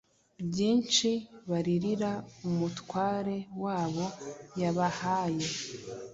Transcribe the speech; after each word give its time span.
Byinshi 0.49 1.09
baririra 1.49 2.11
umutware 2.49 3.35
wabo 3.63 4.05
yabahaye 4.61 5.47